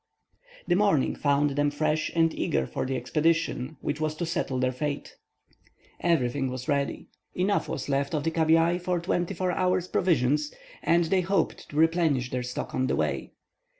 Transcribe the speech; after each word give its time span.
The 0.67 0.75
morning 0.75 1.15
found 1.15 1.51
them 1.51 1.69
fresh 1.69 2.09
and 2.15 2.33
eager 2.33 2.65
for 2.65 2.87
the 2.87 2.95
expedition 2.97 3.77
which 3.81 4.01
was 4.01 4.15
to 4.15 4.25
settle 4.25 4.57
their 4.57 4.71
fate. 4.71 5.15
Everything 5.99 6.49
was 6.49 6.67
ready. 6.67 7.09
Enough 7.35 7.69
was 7.69 7.87
left 7.87 8.15
of 8.15 8.23
the 8.23 8.31
cabiai 8.31 8.81
for 8.81 8.99
twenty 8.99 9.35
four 9.35 9.51
hours' 9.51 9.87
provisions, 9.87 10.51
and 10.81 11.03
they 11.03 11.21
hoped 11.21 11.69
to 11.69 11.75
replenish 11.75 12.31
their 12.31 12.41
stock 12.41 12.73
on 12.73 12.87
the 12.87 12.95
way. 12.95 13.33